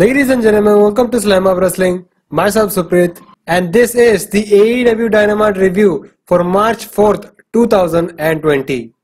[0.00, 2.06] Ladies and gentlemen, welcome to Slamhub Wrestling.
[2.30, 8.94] Myself Suprit, and this is the AEW Dynamite review for March 4th, 2020.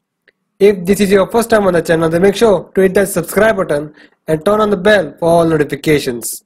[0.58, 3.08] If this is your first time on the channel, then make sure to hit that
[3.10, 3.92] subscribe button
[4.26, 6.44] and turn on the bell for all notifications.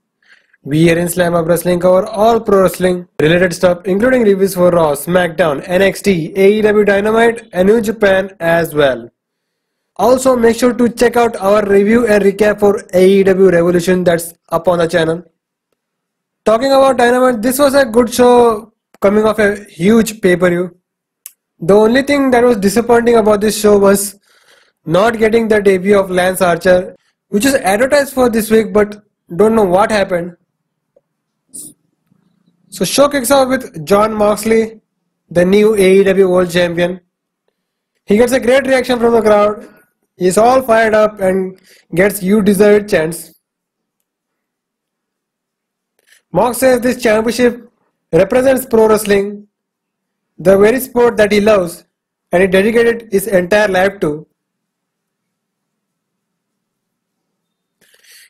[0.64, 4.94] We here in Slamhub Wrestling cover all pro wrestling related stuff, including reviews for Raw,
[4.94, 9.10] SmackDown, NXT, AEW Dynamite, and New Japan as well.
[10.00, 14.66] Also, make sure to check out our review and recap for AEW Revolution that's up
[14.66, 15.22] on the channel.
[16.46, 20.74] Talking about Dynamite, this was a good show coming off a huge pay-per-view.
[21.58, 24.18] The only thing that was disappointing about this show was
[24.86, 26.96] not getting the debut of Lance Archer,
[27.28, 29.04] which is advertised for this week, but
[29.36, 30.34] don't know what happened.
[32.70, 34.80] So show kicks off with Jon Moxley,
[35.28, 37.00] the new AEW World Champion.
[38.06, 39.68] He gets a great reaction from the crowd
[40.20, 41.58] He's all fired up and
[41.94, 43.32] gets you deserved chance.
[46.30, 47.66] Mox says this championship
[48.12, 49.48] represents pro wrestling,
[50.38, 51.84] the very sport that he loves
[52.32, 54.26] and he dedicated his entire life to.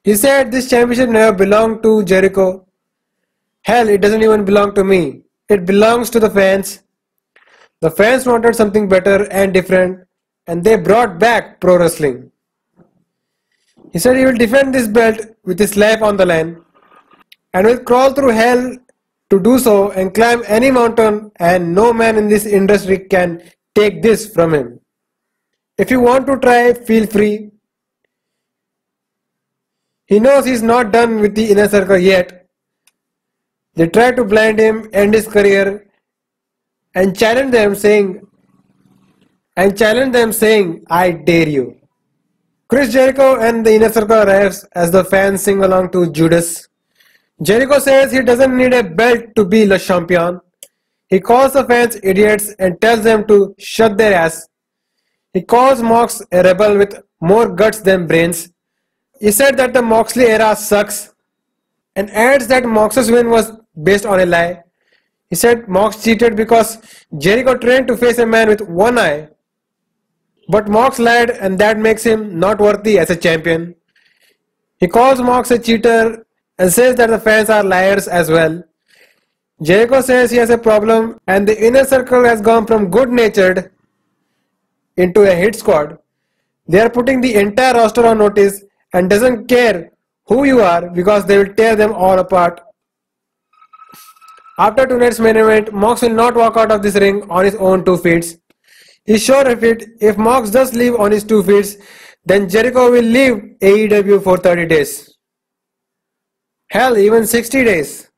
[0.04, 2.68] He said this championship never belonged to Jericho.
[3.62, 5.22] Hell, it doesn't even belong to me.
[5.48, 6.84] It belongs to the fans.
[7.80, 10.06] The fans wanted something better and different
[10.50, 12.32] and they brought back pro wrestling.
[13.92, 16.50] He said he will defend this belt with his life on the line
[17.52, 18.62] and will crawl through hell
[19.30, 23.40] to do so and climb any mountain and no man in this industry can
[23.76, 24.80] take this from him.
[25.78, 27.50] If you want to try, feel free.
[30.06, 32.48] He knows he's not done with the inner circle yet.
[33.74, 35.86] They try to blind him, end his career,
[36.96, 38.26] and challenge them saying,
[39.60, 41.76] and challenge them saying, I dare you.
[42.66, 46.68] Chris Jericho and the Inner Circle arrives as the fans sing along to Judas.
[47.42, 50.40] Jericho says he doesn't need a belt to be Le Champion.
[51.08, 54.48] He calls the fans idiots and tells them to shut their ass.
[55.34, 58.50] He calls Mox a rebel with more guts than brains.
[59.20, 61.12] He said that the Moxley era sucks
[61.96, 64.62] and adds that Mox's win was based on a lie.
[65.28, 66.78] He said Mox cheated because
[67.18, 69.28] Jericho trained to face a man with one eye
[70.50, 73.74] but Mox lied and that makes him not worthy as a champion.
[74.78, 76.26] He calls Mox a cheater
[76.58, 78.62] and says that the fans are liars as well.
[79.62, 83.70] Jericho says he has a problem and the inner circle has gone from good natured
[84.96, 85.98] into a hit squad.
[86.66, 89.92] They are putting the entire roster on notice and doesn't care
[90.26, 92.60] who you are because they will tear them all apart.
[94.58, 97.84] After tonight's main event, Mox will not walk out of this ring on his own
[97.84, 98.39] two feet.
[99.04, 99.88] He's sure of it.
[100.00, 101.78] If Mox does leave on his two feet,
[102.24, 105.16] then Jericho will leave AEW for 30 days.
[106.70, 108.10] Hell, even 60 days.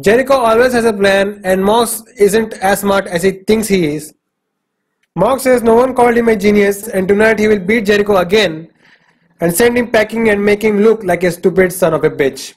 [0.00, 4.12] Jericho always has a plan and Mox isn't as smart as he thinks he is.
[5.14, 8.68] Mox says no one called him a genius and tonight he will beat Jericho again
[9.40, 12.54] and send him packing and make him look like a stupid son of a bitch.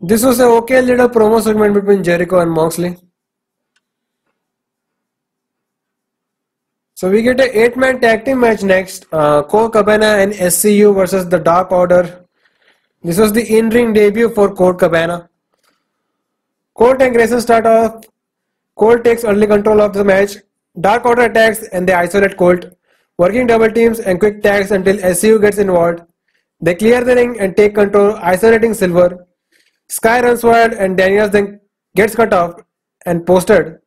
[0.00, 2.96] This was a okay little promo segment between Jericho and Moxley.
[7.00, 9.06] So we get a 8-man tag team match next.
[9.10, 12.26] Uh, Colt Cabana and SCU versus the Dark Order.
[13.02, 15.30] This was the in-ring debut for Colt Cabana.
[16.74, 18.04] Colt and Grayson start off.
[18.76, 20.36] Colt takes early control of the match.
[20.78, 22.66] Dark Order attacks and they isolate Colt,
[23.16, 26.02] working double teams and quick tags until SCU gets involved.
[26.60, 29.26] They clear the ring and take control, isolating Silver.
[29.88, 31.60] Sky runs wild and Daniels then
[31.96, 32.60] gets cut off
[33.06, 33.78] and posted.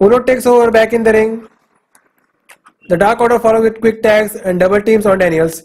[0.00, 1.48] Uno takes over back in the ring.
[2.88, 5.64] The Dark Order follow with quick tags and double teams on Daniels.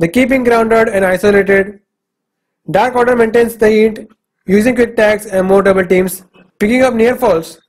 [0.00, 1.80] They keep him grounded and isolated.
[2.70, 4.08] Dark Order maintains the heat
[4.46, 6.24] using quick tags and more double teams,
[6.58, 7.60] picking up near falls.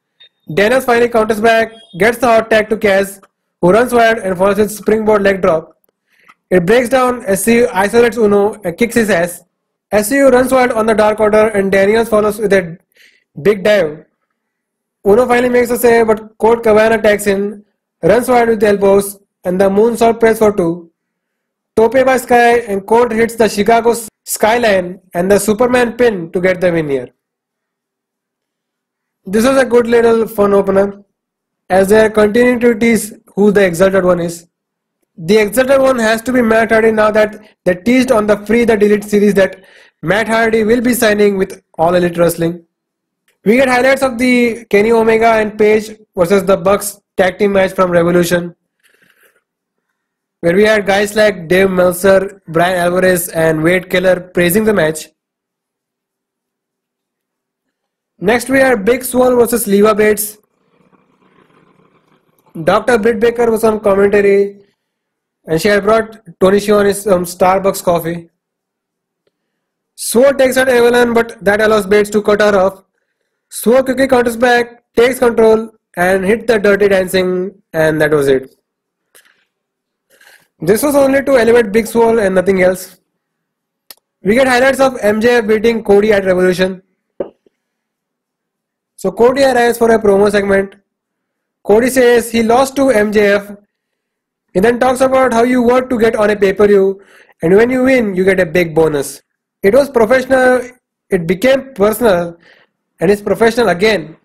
[0.51, 3.21] Daniels finally counters back, gets the hot tag to Kaz,
[3.61, 5.77] who runs wide and follows with springboard leg drop.
[6.49, 9.43] It breaks down, as SCU isolates Uno and kicks his ass.
[9.93, 12.77] SCU runs wild on the Dark Order and Daniels follows with a
[13.41, 14.06] big dive.
[15.07, 17.63] Uno finally makes a save, but Colt Cabana attacks him,
[18.03, 20.91] runs wide with the elbows, and the moonsault press for two.
[21.77, 23.95] Tope by Sky and Colt hits the Chicago
[24.25, 27.07] skyline and the Superman pin to get the win here.
[29.25, 31.03] This was a good little fun opener
[31.69, 34.47] as they are continuing to tease who the Exalted One is.
[35.15, 38.65] The Exalted One has to be Matt Hardy now that they teased on the Free
[38.65, 39.63] the Delete series that
[40.01, 42.66] Matt Hardy will be signing with All Elite Wrestling.
[43.47, 47.71] We get highlights of the Kenny Omega and Page versus the Bucks tag team match
[47.71, 48.53] from Revolution.
[50.41, 55.07] where we had guys like Dave Meltzer, Bryan Alvarez, and Wade Keller praising the match.
[58.19, 60.37] Next, we had Big Swole versus Leva Bates.
[62.71, 62.97] Dr.
[62.97, 64.59] Britt Baker was on commentary,
[65.45, 68.29] and she had brought Tony Schiavone some Starbucks coffee.
[69.95, 72.83] Swole takes out Evelyn, but that allows Bates to cut her off.
[73.49, 78.53] Swole quickly counters back, takes control, and hit the dirty dancing, and that was it.
[80.59, 82.99] This was only to elevate Big Swole and nothing else.
[84.23, 86.81] We get highlights of MJF beating Cody at Revolution.
[88.95, 90.75] So Cody arrives for a promo segment.
[91.63, 93.57] Cody says he lost to MJF.
[94.53, 97.01] He then talks about how you work to get on a pay-per-view
[97.43, 99.21] and when you win you get a big bonus.
[99.61, 100.61] It was professional,
[101.09, 102.37] it became personal
[102.99, 104.17] and it's professional again.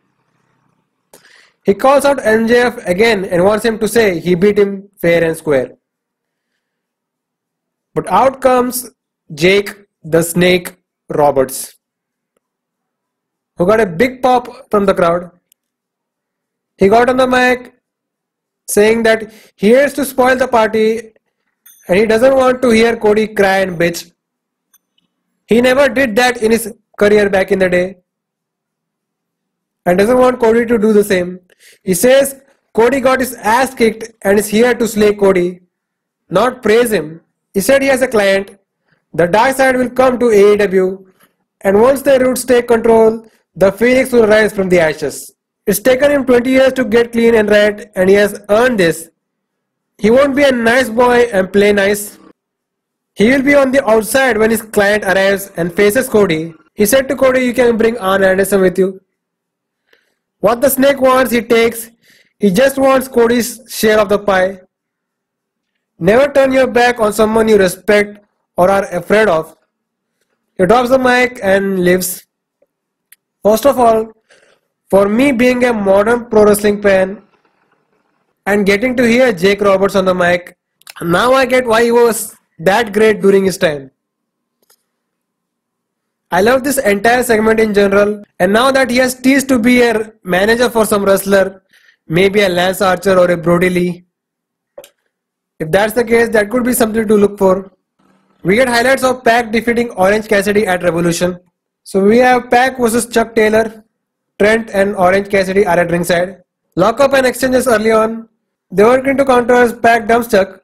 [1.64, 5.36] He calls out MJF again and wants him to say he beat him fair and
[5.36, 5.76] square.
[7.94, 8.90] But out comes
[9.34, 9.70] Jake
[10.02, 10.74] the Snake
[11.08, 11.76] Roberts
[13.56, 15.30] who got a big pop from the crowd.
[16.78, 17.74] He got on the mic
[18.68, 21.12] saying that he has to spoil the party
[21.88, 24.10] and he doesn't want to hear Cody cry and bitch.
[25.46, 28.01] He never did that in his career back in the day
[29.86, 31.40] and doesn't want Cody to do the same.
[31.82, 32.40] He says
[32.72, 35.60] Cody got his ass kicked and is here to slay Cody,
[36.30, 37.20] not praise him.
[37.54, 38.58] He said he has a client.
[39.14, 41.04] The dark side will come to AEW
[41.62, 45.30] and once the roots take control, the phoenix will rise from the ashes.
[45.66, 49.10] It's taken him 20 years to get clean and right, and he has earned this.
[49.98, 52.18] He won't be a nice boy and play nice.
[53.14, 56.54] He will be on the outside when his client arrives and faces Cody.
[56.74, 59.00] He said to Cody, You can bring Arn Anderson with you.
[60.42, 61.90] What the snake wants, he takes.
[62.40, 64.60] He just wants Cody's share of the pie.
[66.00, 68.18] Never turn your back on someone you respect
[68.56, 69.56] or are afraid of.
[70.58, 72.26] He drops the mic and leaves.
[73.44, 74.12] First of all,
[74.90, 77.22] for me being a modern pro wrestling fan
[78.44, 80.56] and getting to hear Jake Roberts on the mic,
[81.00, 83.92] now I get why he was that great during his time.
[86.32, 89.82] I love this entire segment in general, and now that he has teased to be
[89.82, 91.62] a manager for some wrestler,
[92.08, 94.04] maybe a Lance Archer or a Brodie Lee.
[95.60, 97.70] If that's the case, that could be something to look for.
[98.44, 101.38] We get highlights of Pac defeating Orange Cassidy at Revolution.
[101.84, 103.84] So we have Pac versus Chuck Taylor.
[104.38, 106.42] Trent and Orange Cassidy are at ringside.
[106.76, 108.26] Lockup and exchanges early on.
[108.70, 109.74] They work into counters.
[109.74, 110.62] Pac dumps Chuck.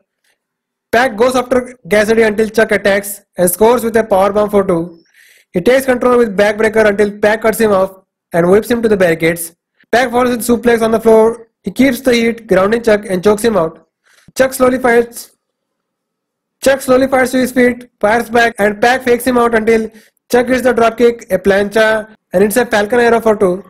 [0.90, 5.04] Pac goes after Cassidy until Chuck attacks and scores with a powerbomb for two.
[5.52, 7.92] He takes control with backbreaker until Pac cuts him off
[8.32, 9.54] and whips him to the barricades.
[9.90, 11.48] Pac falls with suplex on the floor.
[11.62, 13.88] He keeps the heat, grounding Chuck and chokes him out.
[14.36, 15.32] Chuck slowly fights.
[16.62, 19.90] Chuck slowly fires to his feet, fires back, and Pac fakes him out until
[20.30, 23.64] Chuck hits the dropkick, a plancha, and it's a Falcon Arrow for two.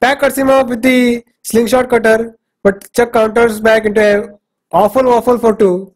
[0.00, 4.38] Pac cuts him off with the slingshot cutter, but Chuck counters back into a
[4.72, 5.94] awful waffle for two.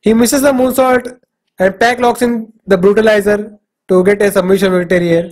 [0.00, 1.18] He misses the moonsault,
[1.58, 3.58] and Pac locks in the brutalizer
[3.88, 5.30] to get a submission victory here.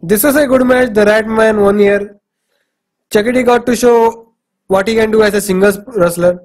[0.00, 0.92] This was a good match.
[0.92, 2.18] The right man won here.
[3.10, 4.34] Chuckie got to show
[4.66, 6.40] what he can do as a singles wrestler.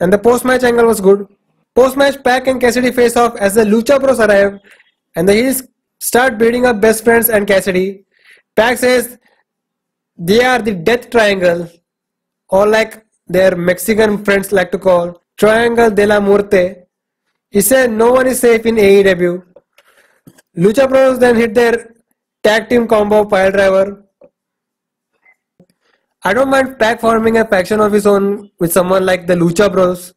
[0.00, 1.26] And the post match angle was good.
[1.74, 4.58] Post-match, Pac and Cassidy face off as the Lucha Bros arrive
[5.14, 5.62] and the Heels
[6.00, 8.04] start beating up best friends and Cassidy.
[8.56, 9.18] Pac says
[10.18, 11.70] they are the Death Triangle,
[12.48, 16.84] or like their Mexican friends like to call Triangle de la Muerte.
[17.50, 19.42] He said no one is safe in AEW.
[20.58, 21.94] Lucha Bros then hit their
[22.42, 24.04] tag team combo pile driver.
[26.22, 29.72] I don't mind Pac forming a faction of his own with someone like the Lucha
[29.72, 30.12] Bros.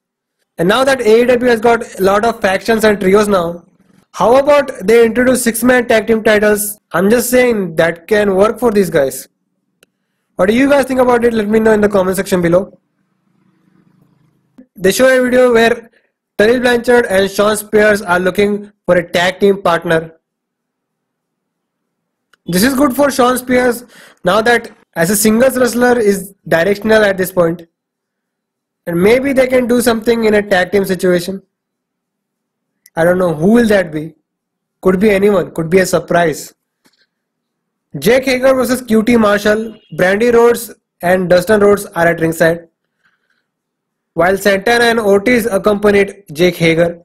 [0.58, 3.64] And now that AEW has got a lot of factions and trios now,
[4.12, 6.78] how about they introduce six-man tag team titles?
[6.92, 9.30] I'm just saying that can work for these guys.
[10.36, 11.34] What do you guys think about it?
[11.34, 12.78] Let me know in the comment section below.
[14.76, 15.92] They show a video where
[16.38, 20.16] Tully Blanchard and Shawn Spears are looking for a tag team partner.
[22.48, 23.86] This is good for Shawn Spears
[24.24, 27.62] now that as a singles wrestler is directional at this point.
[28.88, 31.42] And maybe they can do something in a tag team situation.
[32.96, 34.16] I don't know who will that be.
[34.82, 35.52] Could be anyone.
[35.52, 36.54] Could be a surprise.
[38.00, 42.68] Jake Hager versus QT Marshall, Brandi Rhodes and Dustin Rhodes are at ringside.
[44.16, 47.02] While Santana and Ortiz accompanied Jake Hager.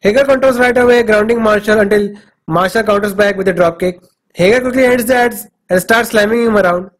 [0.00, 2.14] Hager controls right away, grounding Marshall until
[2.46, 4.04] Marshall counters back with a dropkick.
[4.34, 6.90] Hager quickly ends ads and starts slamming him around.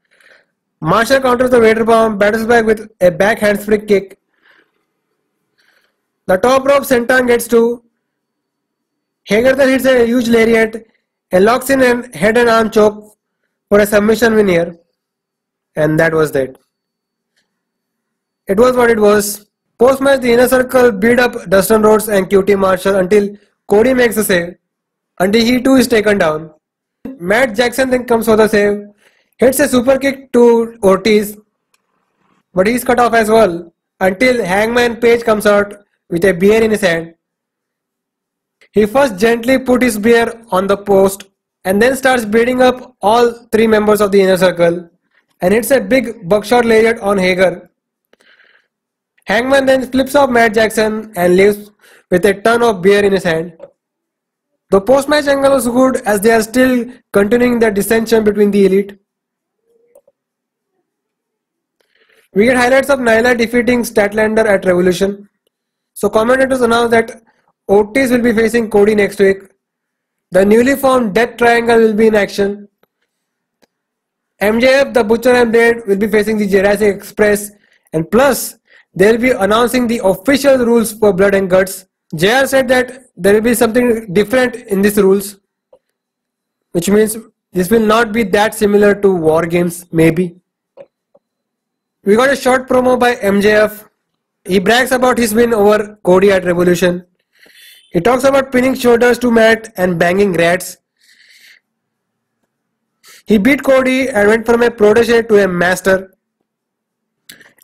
[0.81, 4.19] Marshall counters the Vader bomb, battles back with a back handspring kick.
[6.27, 7.85] The top rope senton gets to.
[9.25, 10.87] Hager then hits a huge lariat
[11.31, 13.17] and locks in a head and arm choke
[13.69, 14.77] for a submission win here.
[15.77, 16.57] And that was that.
[18.51, 19.47] It was what it was.
[19.79, 23.29] Post match, the inner circle beat up Dustin Rhodes and QT Marshall until
[23.69, 24.57] Cody makes a save.
[25.21, 26.51] Until he too is taken down.
[27.21, 28.89] Matt Jackson then comes for the save,
[29.39, 31.37] hits a super kick to Ortiz,
[32.53, 35.73] but he's cut off as well until Hangman Page comes out
[36.09, 37.15] with a beer in his hand.
[38.73, 41.25] He first gently put his beer on the post
[41.65, 44.91] and then starts beating up all three members of the inner circle
[45.41, 47.70] and hits a big buckshot lariat on Hager.
[49.31, 51.71] Hangman then flips off Matt Jackson and leaves
[52.11, 53.53] with a ton of beer in his hand.
[54.71, 58.99] The post-match angle was good as they are still continuing the dissension between the elite.
[62.35, 65.29] We get highlights of Nyla defeating Statlander at Revolution.
[65.95, 67.23] So commentators announced that
[67.69, 69.39] Ortiz will be facing Cody next week.
[70.33, 72.69] The newly formed Death Triangle will be in action.
[74.41, 77.51] MJF, the Butcher and Blade will be facing the Jurassic Express
[77.93, 78.60] and plus
[78.95, 83.41] they'll be announcing the official rules for Blood and Guts JR said that there will
[83.41, 85.39] be something different in these rules,
[86.73, 87.17] which means
[87.53, 90.37] this will not be that similar to war games, maybe.
[92.05, 93.89] We got a short promo by MJF.
[94.45, 97.07] He brags about his win over Cody at Revolution.
[97.93, 100.79] He talks about pinning shoulders to Matt and banging rats.
[103.27, 106.17] He beat Cody and went from a protege to a master.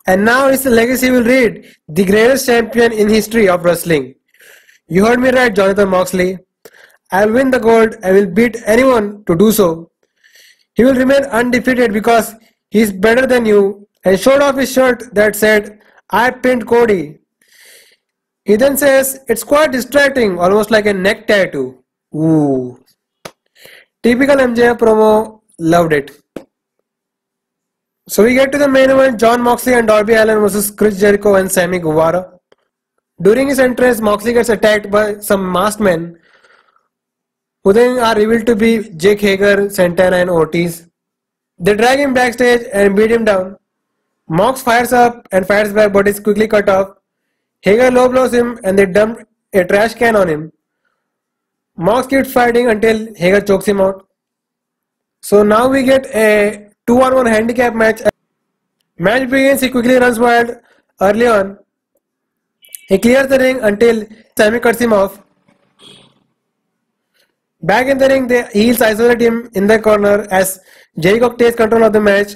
[0.07, 4.15] And now his legacy will read the greatest champion in history of wrestling.
[4.89, 6.39] You heard me right, Jonathan Moxley.
[7.11, 7.97] I'll win the gold.
[8.05, 9.91] I will beat anyone to do so.
[10.75, 12.35] He will remain undefeated because
[12.71, 17.19] he's better than you and showed off his shirt that said, I pinned Cody.
[18.45, 21.83] He then says, It's quite distracting, almost like a neck tattoo.
[22.15, 22.79] Ooh.
[24.03, 26.13] Typical MJF promo, loved it.
[28.09, 31.35] So we get to the main event Jon Moxley and Darby Allin versus Chris Jericho
[31.35, 32.39] and Sammy Guevara.
[33.21, 36.17] During his entrance, Moxley gets attacked by some masked men
[37.65, 40.89] who then are revealed to be Jake Hager, Santana, and Ortiz.
[41.59, 43.57] They drag him backstage and beat him down.
[44.29, 46.91] Mox fires up and fires back but is quickly cut off.
[47.63, 49.19] Hager low blows him and they dump
[49.53, 50.53] a trash can on him.
[51.77, 54.07] Mox keeps fighting until Hager chokes him out.
[55.23, 58.03] So now we get a 2 on 1 handicap match.
[58.99, 60.57] Match begins, he quickly runs wild
[61.01, 61.59] early on
[62.89, 64.05] he clears the ring until
[64.37, 65.21] Sammy cuts him off.
[67.63, 70.61] Back in the ring, the heels isolate him in the corner as
[70.99, 72.35] Jericho takes control of the match.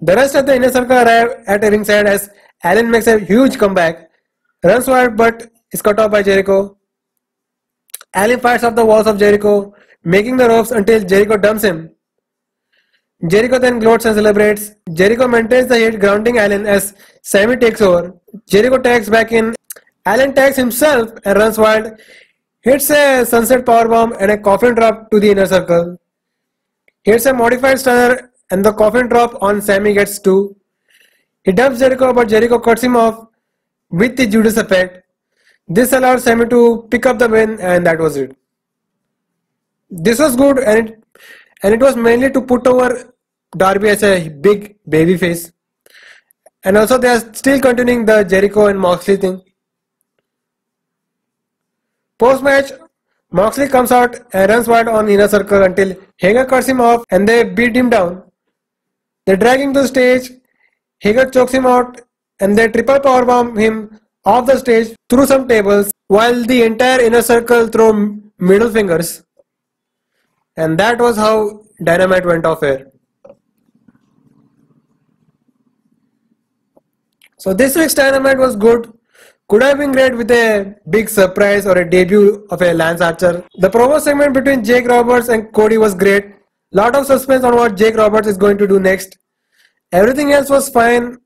[0.00, 2.30] The rest of the inner circle arrive at a ringside as
[2.64, 4.10] Allin makes a huge comeback,
[4.64, 6.78] runs forward but is cut off by Jericho.
[8.14, 11.90] Allin fights off the walls of Jericho, making the ropes until Jericho dumps him.
[13.26, 14.72] Jericho then gloats and celebrates.
[14.92, 18.14] Jericho maintains the hit, grounding Allin as Sammy takes over.
[18.46, 19.56] Jericho tags back in.
[20.06, 22.00] Allin tags himself and runs wild.
[22.60, 25.98] Hits a sunset powerbomb and a coffin drop to the inner circle.
[27.02, 30.56] Hits a modified stunner and the coffin drop on Sammy gets two.
[31.42, 33.26] He dumps Jericho but Jericho cuts him off
[33.90, 35.04] with the Judas effect.
[35.66, 38.36] This allowed Sammy to pick up the win and that was it.
[39.90, 41.04] This was good and it
[41.62, 43.14] and it was mainly to put over
[43.56, 45.52] Darby as a big baby face.
[46.64, 49.42] And also they are still continuing the Jericho and Moxley thing.
[52.18, 52.72] Post match,
[53.30, 57.28] Moxley comes out and runs wild on inner circle until Hager cuts him off and
[57.28, 58.22] they beat him down.
[59.26, 60.30] They drag him to the stage.
[61.00, 62.00] Hager chokes him out
[62.40, 67.22] and they triple powerbomb him off the stage through some tables while the entire inner
[67.22, 67.92] circle throw
[68.38, 69.22] middle fingers.
[70.58, 72.90] And that was how Dynamite went off air.
[77.38, 78.92] So this week's Dynamite was good.
[79.48, 83.44] Could have been great with a big surprise or a debut of a Lance Archer.
[83.60, 86.34] The promo segment between Jake Roberts and Cody was great.
[86.72, 89.16] Lot of suspense on what Jake Roberts is going to do next.
[89.92, 91.18] Everything else was fine.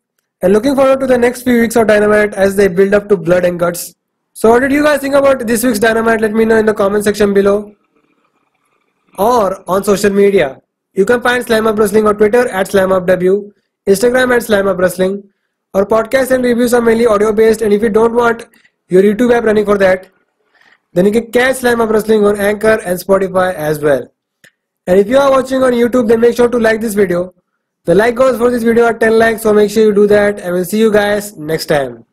[0.43, 3.17] And looking forward to the next few weeks of Dynamite as they build up to
[3.17, 3.95] blood and guts.
[4.35, 6.21] So what did you guys think about this week's Dynamite?
[6.21, 7.75] Let me know in the comment section below
[9.19, 10.61] or on social media.
[10.95, 13.53] You can find Slamhub Wrestling on Twitter at SlamhubW,
[13.87, 15.23] Instagram at Slamhub Wrestling.
[15.75, 18.47] Our podcasts and reviews are mainly audio based, and if you don't want
[18.89, 20.09] your YouTube app running for that,
[20.93, 24.07] then you can catch Slamhub Wrestling on Anchor and Spotify as well.
[24.87, 27.33] And if you are watching on YouTube, then make sure to like this video,
[27.85, 30.39] The like goals for this video are 10 likes, so make sure you do that
[30.39, 32.05] and we'll see you guys next time.